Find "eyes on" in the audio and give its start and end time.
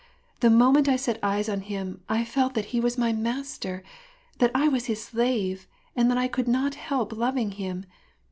1.21-1.61